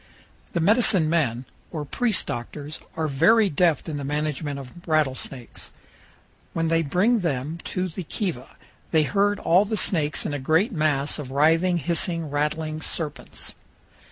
The 0.53 0.59
medicine 0.59 1.11
men, 1.11 1.45
or 1.69 1.85
priest 1.85 2.25
doctors, 2.25 2.79
are 2.97 3.07
very 3.07 3.51
deft 3.51 3.87
in 3.87 3.97
the 3.97 4.03
management 4.03 4.57
of 4.59 4.87
rattlesnakes. 4.87 5.69
When 6.53 6.69
they 6.69 6.81
bring 6.81 7.19
them 7.19 7.59
to 7.65 7.87
the 7.87 8.01
kiva 8.01 8.55
they 8.89 9.03
herd 9.03 9.37
all 9.37 9.63
the 9.63 9.77
snakes 9.77 10.25
in 10.25 10.33
a 10.33 10.39
great 10.39 10.71
mass 10.71 11.19
of 11.19 11.29
writhing, 11.29 11.77
hissing, 11.77 12.31
rattling 12.31 12.81
serpents. 12.81 13.53